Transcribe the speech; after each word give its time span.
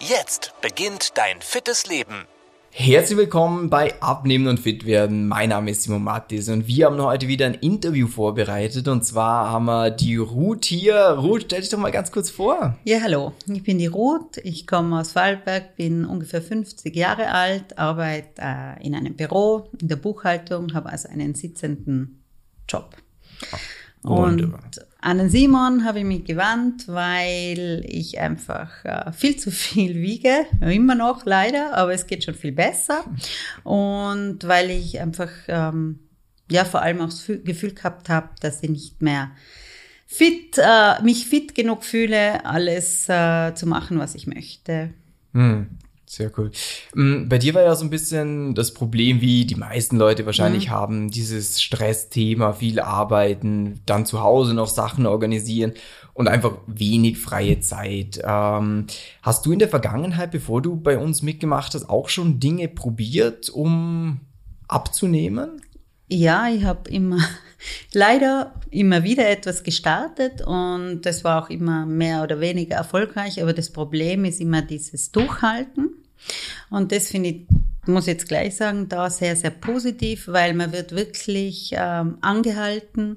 Jetzt 0.00 0.52
beginnt 0.60 1.16
dein 1.16 1.40
fittes 1.40 1.86
Leben. 1.86 2.26
Herzlich 2.70 3.16
willkommen 3.16 3.70
bei 3.70 3.98
Abnehmen 4.02 4.46
und 4.46 4.60
Fit 4.60 4.84
werden. 4.84 5.26
Mein 5.26 5.48
Name 5.48 5.70
ist 5.70 5.84
Simon 5.84 6.04
Mattis 6.04 6.50
und 6.50 6.66
wir 6.66 6.84
haben 6.84 7.00
heute 7.00 7.28
wieder 7.28 7.46
ein 7.46 7.54
Interview 7.54 8.06
vorbereitet 8.06 8.88
und 8.88 9.06
zwar 9.06 9.48
haben 9.50 9.64
wir 9.64 9.90
die 9.90 10.16
Ruth 10.16 10.66
hier. 10.66 11.16
Ruth, 11.18 11.44
stell 11.46 11.62
dich 11.62 11.70
doch 11.70 11.78
mal 11.78 11.92
ganz 11.92 12.12
kurz 12.12 12.28
vor. 12.28 12.76
Ja, 12.84 13.00
hallo. 13.00 13.32
Ich 13.50 13.62
bin 13.62 13.78
die 13.78 13.86
Ruth. 13.86 14.36
Ich 14.44 14.66
komme 14.66 15.00
aus 15.00 15.14
Waldberg, 15.14 15.76
bin 15.76 16.04
ungefähr 16.04 16.42
50 16.42 16.94
Jahre 16.94 17.30
alt, 17.30 17.78
arbeite 17.78 18.42
äh, 18.42 18.86
in 18.86 18.94
einem 18.94 19.16
Büro 19.16 19.70
in 19.80 19.88
der 19.88 19.96
Buchhaltung, 19.96 20.74
habe 20.74 20.90
also 20.90 21.08
einen 21.08 21.34
sitzenden 21.34 22.22
Job. 22.68 22.94
Und 24.06 24.52
an 25.00 25.18
den 25.18 25.28
Simon 25.30 25.84
habe 25.84 26.00
ich 26.00 26.04
mich 26.04 26.24
gewandt, 26.24 26.88
weil 26.88 27.84
ich 27.86 28.18
einfach 28.18 28.84
äh, 28.84 29.12
viel 29.12 29.36
zu 29.36 29.50
viel 29.50 29.94
wiege, 29.96 30.46
immer 30.60 30.94
noch 30.94 31.24
leider, 31.24 31.74
aber 31.76 31.92
es 31.92 32.06
geht 32.06 32.24
schon 32.24 32.34
viel 32.34 32.52
besser. 32.52 33.04
Und 33.62 34.40
weil 34.42 34.70
ich 34.70 35.00
einfach, 35.00 35.30
ähm, 35.48 36.00
ja, 36.50 36.64
vor 36.64 36.82
allem 36.82 37.00
auch 37.00 37.10
das 37.10 37.26
Gefühl 37.26 37.72
gehabt 37.72 38.08
habe, 38.08 38.30
dass 38.40 38.62
ich 38.62 38.70
nicht 38.70 39.02
mehr 39.02 39.30
fit, 40.06 40.58
äh, 40.58 41.02
mich 41.02 41.26
fit 41.26 41.54
genug 41.54 41.84
fühle, 41.84 42.44
alles 42.44 43.08
äh, 43.08 43.54
zu 43.54 43.66
machen, 43.66 43.98
was 43.98 44.14
ich 44.14 44.26
möchte. 44.26 44.90
Hm, 45.34 45.68
sehr 46.08 46.30
cool. 46.38 46.50
Mm, 46.94 47.28
Bei 47.28 47.38
dir 47.38 47.54
war 47.54 47.62
ja 47.62 47.74
so 47.74 47.84
ein 47.84 47.90
bisschen 47.90 48.54
das 48.54 48.72
Problem, 48.72 49.20
wie 49.20 49.44
die 49.44 49.56
meisten 49.56 49.96
Leute 49.96 50.24
wahrscheinlich 50.24 50.70
haben, 50.70 51.10
dieses 51.10 51.60
Stressthema, 51.60 52.52
viel 52.52 52.80
arbeiten, 52.80 53.80
dann 53.86 54.06
zu 54.06 54.20
Hause 54.22 54.54
noch 54.54 54.68
Sachen 54.68 55.06
organisieren 55.06 55.74
und 56.14 56.28
einfach 56.28 56.58
wenig 56.66 57.18
freie 57.18 57.60
Zeit. 57.60 58.20
Ähm, 58.24 58.86
hast 59.22 59.44
du 59.44 59.52
in 59.52 59.58
der 59.58 59.68
Vergangenheit, 59.68 60.30
bevor 60.30 60.62
du 60.62 60.76
bei 60.76 60.96
uns 60.96 61.22
mitgemacht 61.22 61.74
hast, 61.74 61.90
auch 61.90 62.08
schon 62.08 62.40
Dinge 62.40 62.68
probiert, 62.68 63.50
um 63.50 64.20
abzunehmen? 64.68 65.60
Ja, 66.08 66.48
ich 66.48 66.64
habe 66.64 66.88
immer 66.88 67.18
leider 67.92 68.54
immer 68.70 69.02
wieder 69.02 69.28
etwas 69.28 69.64
gestartet 69.64 70.40
und 70.46 71.02
das 71.02 71.24
war 71.24 71.42
auch 71.42 71.50
immer 71.50 71.84
mehr 71.84 72.22
oder 72.22 72.40
weniger 72.40 72.76
erfolgreich, 72.76 73.42
aber 73.42 73.52
das 73.52 73.70
Problem 73.70 74.24
ist 74.24 74.40
immer 74.40 74.62
dieses 74.62 75.10
Durchhalten. 75.10 75.95
Und 76.70 76.92
das 76.92 77.08
finde 77.08 77.30
ich, 77.30 77.46
muss 77.86 78.04
ich 78.04 78.14
jetzt 78.14 78.28
gleich 78.28 78.56
sagen, 78.56 78.88
da 78.88 79.10
sehr, 79.10 79.36
sehr 79.36 79.50
positiv, 79.50 80.28
weil 80.28 80.54
man 80.54 80.72
wird 80.72 80.92
wirklich 80.92 81.70
ähm, 81.72 82.18
angehalten 82.20 83.16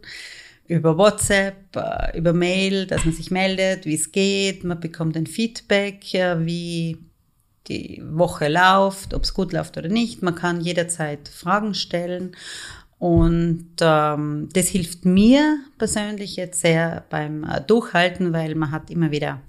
über 0.67 0.97
WhatsApp, 0.97 1.75
äh, 1.75 2.17
über 2.17 2.31
Mail, 2.31 2.85
dass 2.85 3.03
man 3.03 3.13
sich 3.13 3.31
meldet, 3.31 3.85
wie 3.85 3.95
es 3.95 4.11
geht, 4.11 4.63
man 4.63 4.79
bekommt 4.79 5.17
ein 5.17 5.27
Feedback, 5.27 6.13
äh, 6.13 6.45
wie 6.45 6.97
die 7.67 8.01
Woche 8.05 8.47
läuft, 8.47 9.13
ob 9.13 9.23
es 9.23 9.33
gut 9.33 9.51
läuft 9.51 9.77
oder 9.77 9.89
nicht. 9.89 10.21
Man 10.21 10.35
kann 10.35 10.61
jederzeit 10.61 11.27
Fragen 11.27 11.73
stellen 11.73 12.35
und 12.99 13.69
ähm, 13.79 14.49
das 14.53 14.67
hilft 14.67 15.05
mir 15.05 15.59
persönlich 15.77 16.35
jetzt 16.35 16.61
sehr 16.61 17.05
beim 17.09 17.43
äh, 17.43 17.61
Durchhalten, 17.61 18.33
weil 18.33 18.55
man 18.55 18.71
hat 18.71 18.91
immer 18.91 19.11
wieder 19.11 19.41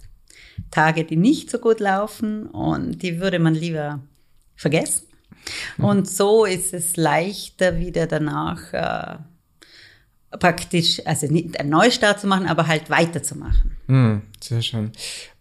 Tage, 0.71 1.05
die 1.05 1.17
nicht 1.17 1.51
so 1.51 1.59
gut 1.59 1.81
laufen 1.81 2.47
und 2.47 3.03
die 3.03 3.21
würde 3.21 3.39
man 3.39 3.55
lieber 3.55 4.01
vergessen. 4.57 5.07
Und 5.79 6.09
so 6.09 6.45
ist 6.45 6.75
es 6.75 6.97
leichter 6.97 7.79
wieder 7.79 8.07
danach 8.07 8.73
äh, 8.73 9.19
praktisch, 10.39 11.03
also 11.07 11.27
nicht 11.27 11.59
einen 11.59 11.71
Neustart 11.71 12.21
zu 12.21 12.27
machen, 12.27 12.47
aber 12.47 12.67
halt 12.67 12.89
weiterzumachen. 12.89 13.77
Hm, 13.89 14.23
sehr 14.41 14.63
schön. 14.63 14.93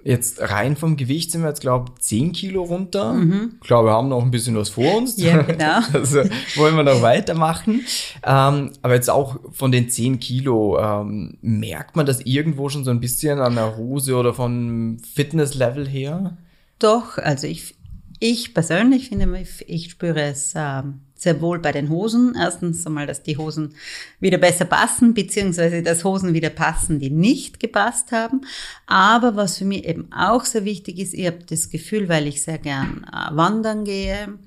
Jetzt 0.04 0.42
rein 0.42 0.76
vom 0.76 0.98
Gewicht 0.98 1.32
sind 1.32 1.42
wir 1.42 1.50
jetzt, 1.50 1.62
glaube 1.62 1.92
ich, 1.94 2.02
10 2.02 2.32
Kilo 2.32 2.64
runter. 2.64 3.16
Ich 3.62 3.68
glaube, 3.68 3.90
wir 3.90 3.94
haben 3.94 4.08
noch 4.08 4.24
ein 4.24 4.32
bisschen 4.32 4.56
was 4.56 4.70
vor 4.70 4.96
uns. 4.96 5.18
Ja, 5.18 5.42
genau. 5.42 5.82
Also 5.94 6.24
wollen 6.56 6.76
wir 6.76 6.84
noch 6.84 7.02
weitermachen. 7.02 7.86
Ähm, 8.24 8.72
aber 8.82 8.96
jetzt 8.96 9.10
auch 9.10 9.40
von 9.52 9.72
den 9.72 9.90
10 9.90 10.20
Kilo, 10.20 10.80
ähm, 10.80 11.38
merkt 11.42 11.96
man 11.96 12.06
das 12.06 12.22
irgendwo 12.22 12.70
schon 12.70 12.86
so 12.86 12.92
ein 12.92 13.02
bisschen 13.02 13.40
an 13.40 13.56
der 13.56 13.78
Hose 13.78 14.16
oder 14.16 14.34
vom 14.34 14.98
Fitnesslevel 15.00 15.88
her? 15.88 16.38
Doch, 16.80 17.18
also 17.18 17.46
ich, 17.46 17.76
ich 18.20 18.54
persönlich 18.54 19.10
finde, 19.10 19.46
ich- 19.68 19.92
spüre 19.92 20.22
es 20.22 20.54
ähm, 20.56 21.02
sehr 21.16 21.42
wohl 21.42 21.60
bei 21.60 21.72
den 21.72 21.90
Hosen. 21.90 22.36
Erstens 22.38 22.86
einmal, 22.86 23.08
dass 23.08 23.24
die 23.24 23.38
Hosen 23.38 23.76
wieder 24.20 24.38
besser 24.38 24.66
passen, 24.66 25.14
beziehungsweise 25.14 25.82
dass 25.84 26.04
Hosen 26.04 26.34
wieder 26.34 26.50
passen, 26.50 27.00
die 27.00 27.10
nicht 27.10 27.60
gepasst 27.60 28.12
haben. 28.12 28.42
Aber 28.88 29.36
was 29.36 29.58
für 29.58 29.66
mich 29.66 29.86
eben 29.86 30.12
auch 30.12 30.46
sehr 30.46 30.66
wichtig 30.66 31.00
ist, 31.00 31.14
ich 31.14 31.28
habe 31.28 31.40
das 31.50 31.70
Gefühl, 31.70 32.10
weil 32.10 32.28
ich 32.28 32.44
sehr 32.44 32.58
gern 32.58 33.06
äh, 33.12 33.36
wandern 33.36 33.84
gehe, 33.86 34.38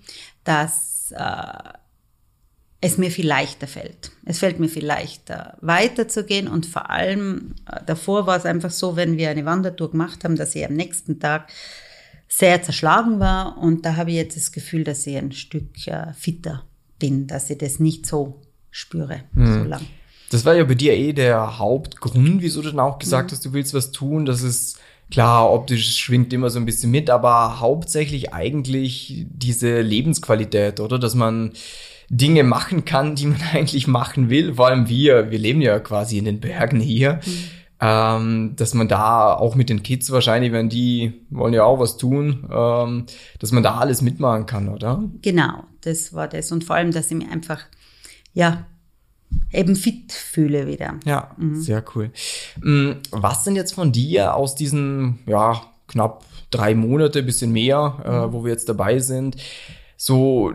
dass 0.44 1.12
äh, 1.16 1.72
es 2.80 2.98
mir 2.98 3.10
viel 3.10 3.26
leichter 3.28 3.68
fällt. 3.68 4.10
Es 4.24 4.38
fällt 4.40 4.58
mir 4.58 4.68
viel 4.68 4.84
leichter, 4.84 5.56
weiterzugehen 5.60 6.48
und 6.48 6.66
vor 6.66 6.90
allem 6.90 7.54
äh, 7.70 7.80
davor 7.86 8.26
war 8.26 8.36
es 8.36 8.44
einfach 8.44 8.70
so, 8.70 8.96
wenn 8.96 9.16
wir 9.16 9.30
eine 9.30 9.44
Wandertour 9.44 9.92
gemacht 9.92 10.24
haben, 10.24 10.36
dass 10.36 10.54
ich 10.54 10.66
am 10.66 10.74
nächsten 10.74 11.20
Tag 11.20 11.48
sehr 12.34 12.62
zerschlagen 12.62 13.20
war 13.20 13.58
und 13.58 13.84
da 13.84 13.96
habe 13.96 14.10
ich 14.10 14.16
jetzt 14.16 14.36
das 14.36 14.52
Gefühl, 14.52 14.84
dass 14.84 15.06
ich 15.06 15.16
ein 15.16 15.32
Stück 15.32 15.86
äh, 15.86 16.12
fitter 16.14 16.64
bin, 16.98 17.26
dass 17.26 17.50
ich 17.50 17.58
das 17.58 17.78
nicht 17.78 18.06
so 18.06 18.40
spüre, 18.70 19.20
so 19.34 19.64
lang. 19.64 19.82
Das 20.30 20.46
war 20.46 20.54
ja 20.54 20.64
bei 20.64 20.74
dir 20.74 20.94
eh 20.94 21.12
der 21.12 21.58
Hauptgrund, 21.58 22.40
wieso 22.40 22.62
du 22.62 22.70
dann 22.70 22.80
auch 22.80 22.98
gesagt 22.98 23.32
hast, 23.32 23.44
du 23.44 23.52
willst 23.52 23.74
was 23.74 23.92
tun. 23.92 24.24
Das 24.24 24.42
ist 24.42 24.78
klar, 25.10 25.52
optisch 25.52 25.98
schwingt 25.98 26.32
immer 26.32 26.48
so 26.48 26.58
ein 26.58 26.64
bisschen 26.64 26.90
mit, 26.90 27.10
aber 27.10 27.60
hauptsächlich 27.60 28.32
eigentlich 28.32 29.26
diese 29.28 29.82
Lebensqualität, 29.82 30.80
oder? 30.80 30.98
Dass 30.98 31.14
man 31.14 31.52
Dinge 32.08 32.44
machen 32.44 32.86
kann, 32.86 33.14
die 33.14 33.26
man 33.26 33.42
eigentlich 33.52 33.86
machen 33.86 34.30
will. 34.30 34.54
Vor 34.54 34.68
allem 34.68 34.88
wir, 34.88 35.30
wir 35.30 35.38
leben 35.38 35.60
ja 35.60 35.78
quasi 35.80 36.16
in 36.16 36.24
den 36.24 36.40
Bergen 36.40 36.80
hier. 36.80 37.20
Ähm, 37.84 38.54
dass 38.54 38.74
man 38.74 38.86
da 38.86 39.34
auch 39.34 39.56
mit 39.56 39.68
den 39.68 39.82
Kids 39.82 40.12
wahrscheinlich, 40.12 40.52
wenn 40.52 40.68
die 40.68 41.14
wollen 41.30 41.52
ja 41.52 41.64
auch 41.64 41.80
was 41.80 41.96
tun, 41.96 42.48
ähm, 42.48 43.06
dass 43.40 43.50
man 43.50 43.64
da 43.64 43.78
alles 43.78 44.02
mitmachen 44.02 44.46
kann, 44.46 44.68
oder? 44.68 45.02
Genau, 45.20 45.64
das 45.80 46.14
war 46.14 46.28
das 46.28 46.52
und 46.52 46.62
vor 46.62 46.76
allem, 46.76 46.92
dass 46.92 47.10
ich 47.10 47.16
mich 47.16 47.28
einfach, 47.28 47.60
ja, 48.34 48.66
eben 49.52 49.74
fit 49.74 50.12
fühle 50.12 50.68
wieder. 50.68 50.94
Ja, 51.04 51.34
sehr 51.54 51.82
cool. 51.96 52.12
Mm, 52.60 52.92
Was 53.10 53.42
denn 53.42 53.56
jetzt 53.56 53.74
von 53.74 53.90
dir 53.90 54.36
aus 54.36 54.54
diesen, 54.54 55.18
ja, 55.26 55.62
knapp 55.88 56.24
drei 56.52 56.76
Monate, 56.76 57.24
bisschen 57.24 57.50
mehr, 57.50 57.96
äh, 58.04 58.32
wo 58.32 58.44
wir 58.44 58.52
jetzt 58.52 58.68
dabei 58.68 59.00
sind, 59.00 59.36
so 59.96 60.52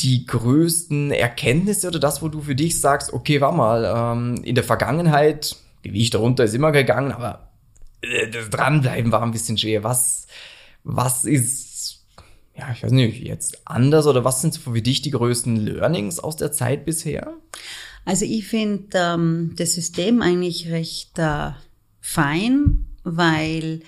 die 0.00 0.26
größten 0.26 1.12
Erkenntnisse 1.12 1.88
oder 1.88 2.00
das, 2.00 2.22
wo 2.22 2.28
du 2.28 2.40
für 2.40 2.54
dich 2.54 2.80
sagst, 2.80 3.12
okay, 3.12 3.40
war 3.40 3.52
mal, 3.52 3.84
ähm, 3.84 4.42
in 4.42 4.56
der 4.56 4.64
Vergangenheit, 4.64 5.56
Gewicht 5.88 6.14
darunter 6.14 6.44
ist 6.44 6.54
immer 6.54 6.72
gegangen, 6.72 7.12
aber 7.12 7.52
äh, 8.02 8.28
das 8.28 8.50
Dranbleiben 8.50 9.12
war 9.12 9.22
ein 9.22 9.30
bisschen 9.30 9.58
schwer. 9.58 9.84
Was, 9.84 10.26
was 10.84 11.24
ist, 11.24 12.04
ja, 12.56 12.70
ich 12.72 12.82
weiß 12.82 12.92
nicht, 12.92 13.22
jetzt 13.22 13.66
anders 13.66 14.06
oder 14.06 14.24
was 14.24 14.40
sind 14.40 14.54
so 14.54 14.72
für 14.72 14.82
dich 14.82 15.02
die 15.02 15.10
größten 15.10 15.56
Learnings 15.56 16.18
aus 16.18 16.36
der 16.36 16.52
Zeit 16.52 16.84
bisher? 16.84 17.32
Also 18.04 18.24
ich 18.24 18.46
finde 18.46 18.88
ähm, 18.94 19.54
das 19.56 19.74
System 19.74 20.22
eigentlich 20.22 20.70
recht 20.70 21.18
äh, 21.18 21.50
fein, 22.00 22.86
weil 23.02 23.80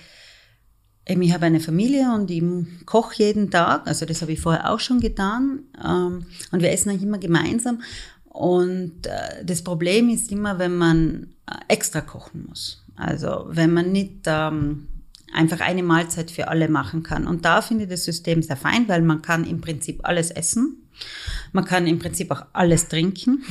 eben 1.07 1.21
ich 1.21 1.33
habe 1.33 1.45
eine 1.45 1.61
Familie 1.61 2.13
und 2.13 2.29
ich 2.29 2.43
koche 2.85 3.23
jeden 3.23 3.49
Tag, 3.49 3.87
also 3.87 4.05
das 4.05 4.21
habe 4.21 4.33
ich 4.33 4.41
vorher 4.41 4.71
auch 4.71 4.79
schon 4.79 4.99
getan 4.99 5.63
ähm, 5.83 6.25
und 6.51 6.61
wir 6.61 6.71
essen 6.71 6.89
eigentlich 6.89 7.03
immer 7.03 7.17
gemeinsam 7.17 7.81
und 8.25 9.07
äh, 9.07 9.43
das 9.43 9.63
Problem 9.63 10.09
ist 10.09 10.31
immer, 10.31 10.59
wenn 10.59 10.77
man 10.77 11.35
extra 11.67 12.01
kochen 12.01 12.45
muss. 12.47 12.85
Also 12.95 13.45
wenn 13.49 13.73
man 13.73 13.91
nicht 13.91 14.21
ähm, 14.25 14.87
einfach 15.33 15.61
eine 15.61 15.83
Mahlzeit 15.83 16.31
für 16.31 16.47
alle 16.47 16.69
machen 16.69 17.03
kann. 17.03 17.27
Und 17.27 17.45
da 17.45 17.61
finde 17.61 17.83
ich 17.83 17.89
das 17.89 18.05
System 18.05 18.41
sehr 18.41 18.57
fein, 18.57 18.87
weil 18.87 19.01
man 19.01 19.21
kann 19.21 19.45
im 19.45 19.61
Prinzip 19.61 20.01
alles 20.03 20.31
essen. 20.31 20.89
Man 21.53 21.65
kann 21.65 21.87
im 21.87 21.99
Prinzip 21.99 22.31
auch 22.31 22.43
alles 22.53 22.87
trinken. 22.87 23.43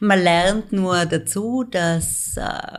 Man 0.00 0.22
lernt 0.22 0.72
nur 0.72 1.04
dazu, 1.06 1.64
dass 1.64 2.36
äh, 2.36 2.78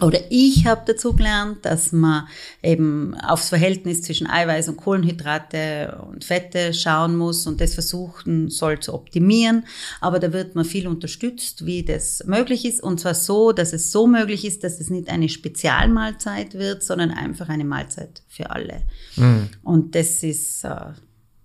oder 0.00 0.20
ich 0.30 0.66
habe 0.66 0.82
dazu 0.86 1.14
gelernt, 1.14 1.64
dass 1.64 1.92
man 1.92 2.26
eben 2.62 3.14
aufs 3.14 3.48
Verhältnis 3.48 4.02
zwischen 4.02 4.26
Eiweiß 4.26 4.68
und 4.68 4.76
Kohlenhydrate 4.76 6.02
und 6.08 6.24
Fette 6.24 6.72
schauen 6.74 7.16
muss 7.16 7.46
und 7.46 7.60
das 7.60 7.74
versuchen 7.74 8.48
soll 8.48 8.80
zu 8.80 8.94
optimieren. 8.94 9.64
Aber 10.00 10.18
da 10.18 10.32
wird 10.32 10.54
man 10.54 10.64
viel 10.64 10.86
unterstützt, 10.88 11.66
wie 11.66 11.82
das 11.82 12.24
möglich 12.26 12.64
ist. 12.64 12.82
Und 12.82 13.00
zwar 13.00 13.14
so, 13.14 13.52
dass 13.52 13.72
es 13.72 13.92
so 13.92 14.06
möglich 14.06 14.44
ist, 14.44 14.64
dass 14.64 14.80
es 14.80 14.90
nicht 14.90 15.08
eine 15.08 15.28
Spezialmahlzeit 15.28 16.54
wird, 16.54 16.82
sondern 16.82 17.10
einfach 17.10 17.48
eine 17.48 17.64
Mahlzeit 17.64 18.22
für 18.28 18.50
alle. 18.50 18.82
Mhm. 19.16 19.48
Und 19.62 19.94
das 19.94 20.22
ist 20.22 20.64
äh, 20.64 20.92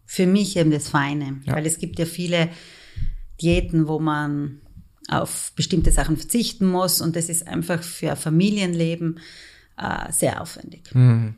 für 0.06 0.28
mich 0.28 0.56
eben 0.58 0.72
das 0.72 0.90
Feine, 0.90 1.42
ja. 1.46 1.54
weil 1.54 1.66
es 1.66 1.78
gibt 1.78 2.00
ja 2.00 2.06
viele 2.06 2.50
Diäten, 3.42 3.88
wo 3.88 4.00
man 4.00 4.62
auf 5.10 5.52
bestimmte 5.56 5.92
Sachen 5.92 6.18
verzichten 6.18 6.68
muss. 6.68 7.02
Und 7.02 7.16
das 7.16 7.30
ist 7.30 7.48
einfach 7.48 7.84
für 7.84 8.16
Familienleben 8.16 9.20
äh, 9.78 10.12
sehr 10.12 10.42
aufwendig. 10.42 10.84
Mhm. 10.94 11.36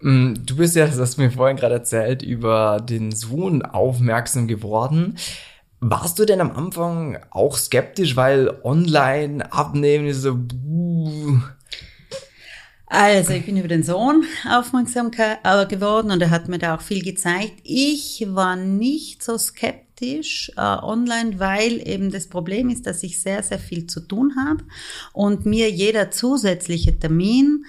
Du 0.00 0.56
bist 0.56 0.76
ja, 0.76 0.86
das 0.86 0.98
hast 0.98 1.16
du 1.16 1.22
mir 1.22 1.30
vorhin 1.30 1.56
gerade 1.56 1.74
erzählt, 1.74 2.22
über 2.22 2.80
den 2.80 3.12
Sohn 3.12 3.62
aufmerksam 3.62 4.46
geworden. 4.46 5.16
Warst 5.80 6.18
du 6.18 6.24
denn 6.24 6.40
am 6.40 6.52
Anfang 6.52 7.18
auch 7.30 7.56
skeptisch, 7.56 8.16
weil 8.16 8.50
online 8.62 9.52
abnehmen 9.52 10.06
ist 10.06 10.22
so. 10.22 10.34
Buh. 10.36 11.38
Also, 12.86 13.32
ich 13.32 13.44
bin 13.44 13.56
über 13.56 13.68
den 13.68 13.82
Sohn 13.82 14.24
aufmerksam 14.48 15.10
äh, 15.16 15.66
geworden 15.66 16.10
und 16.10 16.22
er 16.22 16.30
hat 16.30 16.48
mir 16.48 16.58
da 16.58 16.76
auch 16.76 16.80
viel 16.80 17.02
gezeigt. 17.02 17.60
Ich 17.64 18.24
war 18.28 18.56
nicht 18.56 19.22
so 19.22 19.36
skeptisch 19.36 19.85
skeptisch 19.96 20.50
äh, 20.56 20.60
online, 20.60 21.38
weil 21.38 21.86
eben 21.86 22.10
das 22.10 22.28
Problem 22.28 22.68
ist, 22.68 22.86
dass 22.86 23.02
ich 23.02 23.20
sehr, 23.20 23.42
sehr 23.42 23.58
viel 23.58 23.86
zu 23.86 24.00
tun 24.00 24.34
habe 24.36 24.64
und 25.12 25.46
mir 25.46 25.70
jeder 25.70 26.10
zusätzliche 26.10 26.98
Termin 26.98 27.64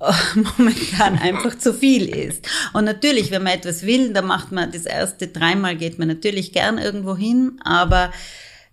äh, 0.00 0.12
momentan 0.58 1.18
einfach 1.18 1.58
zu 1.58 1.72
viel 1.72 2.08
ist. 2.08 2.46
Und 2.72 2.84
natürlich, 2.84 3.30
wenn 3.30 3.42
man 3.42 3.54
etwas 3.54 3.84
will, 3.84 4.12
dann 4.12 4.26
macht 4.26 4.52
man 4.52 4.72
das 4.72 4.86
erste 4.86 5.28
dreimal 5.28 5.76
geht 5.76 5.98
man 5.98 6.08
natürlich 6.08 6.52
gern 6.52 6.78
irgendwo 6.78 7.16
hin, 7.16 7.60
aber 7.64 8.12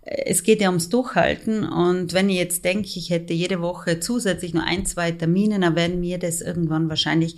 äh, 0.01 0.23
es 0.25 0.43
geht 0.43 0.61
ja 0.61 0.69
ums 0.69 0.89
Durchhalten 0.89 1.63
und 1.63 2.13
wenn 2.13 2.29
ich 2.29 2.37
jetzt 2.37 2.65
denke, 2.65 2.89
ich 2.95 3.09
hätte 3.09 3.33
jede 3.33 3.61
Woche 3.61 3.99
zusätzlich 3.99 4.53
nur 4.53 4.63
ein, 4.63 4.85
zwei 4.85 5.11
Termine, 5.11 5.59
dann 5.59 5.75
werden 5.75 5.99
mir 5.99 6.17
das 6.17 6.41
irgendwann 6.41 6.89
wahrscheinlich 6.89 7.37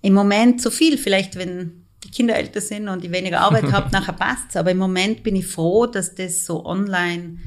im 0.00 0.14
Moment 0.14 0.62
zu 0.62 0.70
viel. 0.70 0.96
Vielleicht, 0.96 1.36
wenn 1.36 1.87
die 2.04 2.10
Kinder 2.10 2.36
älter 2.36 2.60
sind 2.60 2.88
und 2.88 3.04
ich 3.04 3.10
weniger 3.10 3.40
Arbeit 3.40 3.64
habe, 3.72 3.90
nachher 3.90 4.12
passt's. 4.12 4.56
Aber 4.56 4.70
im 4.70 4.78
Moment 4.78 5.22
bin 5.22 5.36
ich 5.36 5.46
froh, 5.46 5.86
dass 5.86 6.14
das 6.14 6.46
so 6.46 6.64
online 6.64 7.38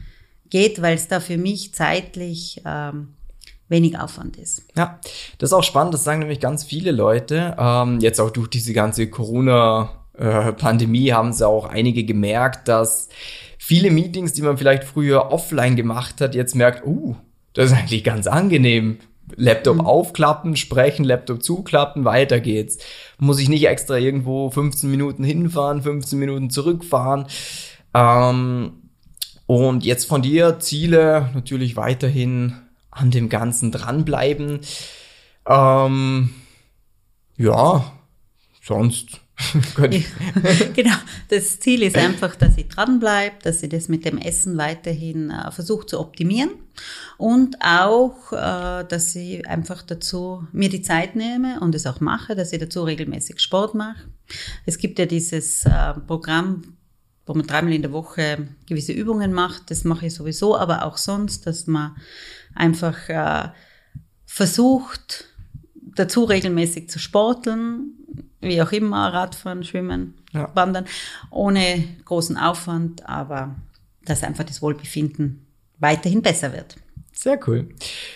geht, 0.50 0.82
weil 0.82 0.96
es 0.96 1.08
da 1.08 1.20
für 1.20 1.38
mich 1.38 1.74
zeitlich 1.74 2.62
ähm, 2.66 3.16
wenig 3.72 3.98
Aufwand 3.98 4.38
ist. 4.38 4.68
Ja, 4.76 5.00
das 5.40 5.50
ist 5.50 5.54
auch 5.54 5.64
spannend, 5.64 5.96
das 5.96 6.04
sagen 6.04 6.20
nämlich 6.20 6.40
ganz 6.40 6.64
viele 6.64 6.92
Leute. 6.92 7.56
Ähm, 7.58 8.00
jetzt 8.02 8.20
auch 8.20 8.30
durch 8.30 8.50
diese 8.50 8.74
ganze 8.74 9.10
Corona-Pandemie 9.10 11.10
äh, 11.10 11.14
haben 11.14 11.34
sie 11.34 11.48
auch 11.48 11.66
einige 11.66 12.04
gemerkt, 12.04 12.68
dass 12.68 13.10
viele 13.58 13.90
Meetings, 13.90 14.34
die 14.34 14.44
man 14.44 14.58
vielleicht 14.58 14.84
früher 14.84 15.32
offline 15.32 15.76
gemacht 15.76 16.22
hat, 16.22 16.36
jetzt 16.36 16.56
merkt, 16.56 16.86
uh, 16.86 17.16
das 17.54 17.72
ist 17.72 17.78
eigentlich 17.78 18.04
ganz 18.04 18.28
angenehm. 18.28 19.00
Laptop 19.36 19.78
mhm. 19.78 19.82
aufklappen, 19.82 20.56
sprechen, 20.56 21.04
Laptop 21.04 21.44
zuklappen, 21.44 22.06
weiter 22.06 22.40
geht's. 22.40 22.78
Muss 23.18 23.40
ich 23.40 23.50
nicht 23.50 23.68
extra 23.68 23.98
irgendwo 23.98 24.50
15 24.50 24.90
Minuten 24.90 25.24
hinfahren, 25.24 25.82
15 25.82 26.18
Minuten 26.18 26.50
zurückfahren. 26.50 27.26
Ähm, 27.94 28.74
und 29.46 29.86
jetzt 29.86 30.06
von 30.06 30.22
dir 30.22 30.60
Ziele 30.60 31.30
natürlich 31.34 31.76
weiterhin 31.76 32.54
an 32.90 33.12
dem 33.12 33.30
Ganzen 33.30 33.72
dranbleiben. 33.72 34.62
Ähm, 35.48 36.30
ja, 37.38 37.92
sonst 38.62 39.22
genau, 40.74 40.96
das 41.30 41.60
Ziel 41.60 41.84
ist 41.84 41.98
einfach, 41.98 42.36
dass 42.36 42.58
ich 42.58 42.68
dranbleibe, 42.68 43.36
dass 43.44 43.64
ich 43.64 43.70
das 43.70 43.88
mit 43.88 44.06
dem 44.06 44.18
Essen 44.18 44.58
weiterhin 44.58 45.30
äh, 45.30 45.52
versuche 45.52 45.86
zu 45.86 46.00
optimieren 46.00 46.52
und 47.18 47.58
auch, 47.62 48.32
äh, 48.32 48.86
dass 48.88 49.16
ich 49.16 49.48
einfach 49.48 49.82
dazu 49.82 50.48
mir 50.52 50.70
die 50.70 50.82
Zeit 50.82 51.16
nehme 51.16 51.60
und 51.60 51.76
es 51.76 51.86
auch 51.86 52.00
mache, 52.00 52.36
dass 52.36 52.54
ich 52.54 52.60
dazu 52.60 52.84
regelmäßig 52.84 53.40
Sport 53.40 53.76
mache. 53.76 54.06
Es 54.66 54.78
gibt 54.78 55.00
ja 55.00 55.06
dieses 55.06 55.66
äh, 55.66 55.94
Programm, 56.08 56.78
wo 57.26 57.34
man 57.34 57.46
dreimal 57.46 57.74
in 57.74 57.82
der 57.82 57.92
Woche 57.92 58.48
gewisse 58.68 58.94
Übungen 58.94 59.34
macht. 59.34 59.70
Das 59.72 59.84
mache 59.84 60.08
ich 60.08 60.14
sowieso, 60.14 60.58
aber 60.58 60.86
auch 60.86 60.98
sonst, 60.98 61.48
dass 61.48 61.68
man 61.68 61.96
einfach 62.56 63.10
äh, 63.10 63.50
versucht, 64.26 65.26
dazu 65.76 66.24
regelmäßig 66.24 66.90
zu 66.90 67.00
sporteln, 67.00 68.01
wie 68.42 68.62
auch 68.62 68.72
immer, 68.72 69.14
Radfahren, 69.14 69.64
Schwimmen, 69.64 70.16
ja. 70.32 70.50
Wandern, 70.54 70.86
ohne 71.30 71.84
großen 72.06 72.38
Aufwand, 72.38 73.08
aber 73.08 73.56
dass 74.06 74.24
einfach 74.24 74.44
das 74.44 74.62
Wohlbefinden 74.62 75.46
weiterhin 75.80 76.22
besser 76.22 76.54
wird. 76.54 76.76
Sehr 77.14 77.40
cool. 77.48 77.70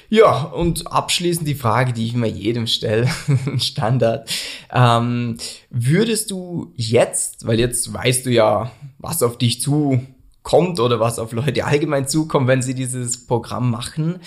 Ja, 0.09 0.45
und 0.45 0.91
abschließend 0.91 1.47
die 1.47 1.55
Frage, 1.55 1.93
die 1.93 2.07
ich 2.07 2.15
immer 2.15 2.27
jedem 2.27 2.65
stelle, 2.65 3.07
Standard. 3.57 4.29
Ähm, 4.71 5.37
würdest 5.69 6.31
du 6.31 6.73
jetzt, 6.75 7.45
weil 7.45 7.59
jetzt 7.59 7.93
weißt 7.93 8.25
du 8.25 8.31
ja, 8.31 8.71
was 8.97 9.21
auf 9.21 9.37
dich 9.37 9.61
zukommt 9.61 10.79
oder 10.79 10.99
was 10.99 11.19
auf 11.19 11.33
Leute 11.33 11.65
allgemein 11.65 12.07
zukommt, 12.07 12.47
wenn 12.47 12.63
sie 12.63 12.73
dieses 12.73 13.27
Programm 13.27 13.69
machen, 13.69 14.21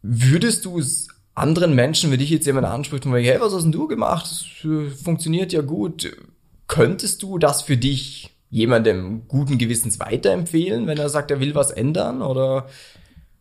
würdest 0.00 0.64
du 0.64 0.78
es 0.78 1.08
anderen 1.36 1.74
Menschen, 1.74 2.10
wenn 2.10 2.18
dich 2.18 2.30
jetzt 2.30 2.46
jemand 2.46 2.66
anspricht 2.66 3.06
und 3.06 3.12
sagt, 3.12 3.24
hey, 3.24 3.40
was 3.40 3.52
hast 3.52 3.62
denn 3.62 3.72
du 3.72 3.86
gemacht? 3.86 4.24
Das 4.24 4.44
funktioniert 5.02 5.52
ja 5.52 5.60
gut. 5.60 6.16
Könntest 6.66 7.22
du 7.22 7.38
das 7.38 7.62
für 7.62 7.76
dich 7.76 8.30
jemandem 8.50 9.28
guten 9.28 9.58
Gewissens 9.58 10.00
weiterempfehlen, 10.00 10.86
wenn 10.86 10.98
er 10.98 11.08
sagt, 11.08 11.30
er 11.30 11.40
will 11.40 11.54
was 11.54 11.70
ändern 11.70 12.22
oder? 12.22 12.68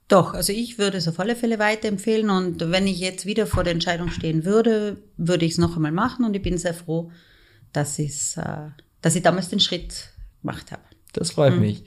Doch, 0.08 0.34
also 0.34 0.52
ich 0.52 0.78
würde 0.78 0.98
es 0.98 1.08
auf 1.08 1.20
alle 1.20 1.36
Fälle 1.36 1.58
weiterempfehlen 1.58 2.30
und 2.30 2.70
wenn 2.70 2.86
ich 2.86 3.00
jetzt 3.00 3.26
wieder 3.26 3.48
vor 3.48 3.64
der 3.64 3.74
Entscheidung 3.74 4.10
stehen 4.10 4.46
würde, 4.46 4.98
würde 5.18 5.46
ich 5.46 5.54
es 5.54 5.58
noch 5.58 5.76
einmal 5.76 5.92
machen 5.92 6.26
und 6.26 6.36
ich 6.36 6.42
bin 6.42 6.58
sehr 6.58 6.76
froh, 6.76 7.12
dass, 7.72 7.98
äh, 7.98 8.10
dass 9.02 9.16
ich 9.16 9.24
damals 9.24 9.50
den 9.50 9.60
Schritt 9.60 10.10
gemacht 10.42 10.72
habe. 10.72 10.84
Das 11.16 11.32
freut 11.32 11.56
mhm. 11.56 11.62
mich. 11.62 11.84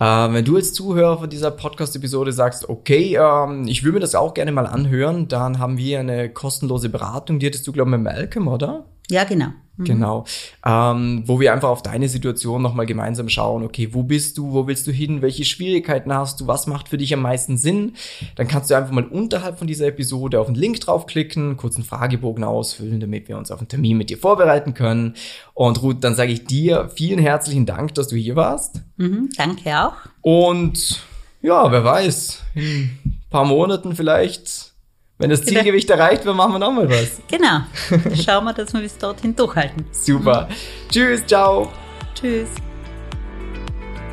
Ähm, 0.00 0.32
wenn 0.32 0.44
du 0.44 0.56
als 0.56 0.72
Zuhörer 0.72 1.18
von 1.18 1.28
dieser 1.30 1.50
Podcast-Episode 1.50 2.32
sagst, 2.32 2.68
okay, 2.68 3.16
ähm, 3.16 3.68
ich 3.68 3.82
würde 3.84 3.94
mir 3.94 4.00
das 4.00 4.14
auch 4.14 4.32
gerne 4.32 4.50
mal 4.50 4.66
anhören, 4.66 5.28
dann 5.28 5.58
haben 5.58 5.76
wir 5.76 6.00
eine 6.00 6.30
kostenlose 6.30 6.88
Beratung. 6.88 7.38
Die 7.38 7.46
hattest 7.46 7.66
du, 7.66 7.72
glaube 7.72 7.90
ich, 7.90 7.96
mit 7.96 8.04
Malcolm, 8.04 8.48
oder? 8.48 8.84
Ja, 9.12 9.24
genau. 9.24 9.48
Mhm. 9.76 9.84
Genau. 9.84 10.24
Ähm, 10.64 11.22
wo 11.26 11.38
wir 11.38 11.52
einfach 11.52 11.68
auf 11.68 11.82
deine 11.82 12.08
Situation 12.08 12.62
nochmal 12.62 12.86
gemeinsam 12.86 13.28
schauen, 13.28 13.62
okay, 13.62 13.90
wo 13.92 14.02
bist 14.02 14.38
du, 14.38 14.52
wo 14.52 14.66
willst 14.66 14.86
du 14.86 14.90
hin, 14.90 15.22
welche 15.22 15.44
Schwierigkeiten 15.44 16.12
hast 16.12 16.40
du, 16.40 16.46
was 16.46 16.66
macht 16.66 16.88
für 16.88 16.98
dich 16.98 17.12
am 17.12 17.20
meisten 17.20 17.58
Sinn? 17.58 17.94
Dann 18.36 18.48
kannst 18.48 18.70
du 18.70 18.74
einfach 18.74 18.92
mal 18.92 19.04
unterhalb 19.04 19.58
von 19.58 19.66
dieser 19.66 19.86
Episode 19.86 20.40
auf 20.40 20.46
den 20.46 20.54
Link 20.54 20.80
draufklicken, 20.80 21.56
kurz 21.56 21.76
einen 21.76 21.84
Fragebogen 21.84 22.44
ausfüllen, 22.44 23.00
damit 23.00 23.28
wir 23.28 23.36
uns 23.36 23.50
auf 23.50 23.60
einen 23.60 23.68
Termin 23.68 23.98
mit 23.98 24.10
dir 24.10 24.18
vorbereiten 24.18 24.74
können. 24.74 25.14
Und 25.54 25.82
Ruth, 25.82 26.02
dann 26.02 26.14
sage 26.14 26.32
ich 26.32 26.44
dir 26.44 26.90
vielen 26.94 27.18
herzlichen 27.18 27.66
Dank, 27.66 27.94
dass 27.94 28.08
du 28.08 28.16
hier 28.16 28.36
warst. 28.36 28.80
Mhm, 28.96 29.28
danke 29.36 29.78
auch. 29.78 29.94
Und 30.22 31.02
ja, 31.42 31.70
wer 31.70 31.84
weiß, 31.84 32.42
in 32.54 32.90
ein 33.04 33.20
paar 33.30 33.44
Monaten 33.44 33.94
vielleicht 33.94 34.71
wenn 35.22 35.30
das 35.30 35.40
genau. 35.42 35.60
Zielgewicht 35.60 35.88
erreicht 35.88 36.24
wird, 36.24 36.36
machen 36.36 36.54
wir 36.54 36.58
nochmal 36.58 36.90
was. 36.90 37.20
Genau. 37.30 37.60
Schauen 38.24 38.44
wir, 38.44 38.52
dass 38.52 38.72
wir 38.74 38.80
bis 38.80 38.98
dorthin 38.98 39.36
durchhalten. 39.36 39.86
Super. 39.92 40.48
Mhm. 40.50 40.90
Tschüss, 40.90 41.24
ciao. 41.24 41.70
Tschüss. 42.12 42.48